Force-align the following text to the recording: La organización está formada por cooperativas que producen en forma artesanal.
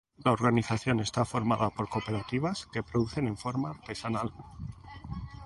La 0.25 0.31
organización 0.31 0.99
está 0.99 1.25
formada 1.25 1.69
por 1.69 1.87
cooperativas 1.87 2.65
que 2.73 2.81
producen 2.81 3.27
en 3.27 3.37
forma 3.37 3.69
artesanal. 3.69 4.33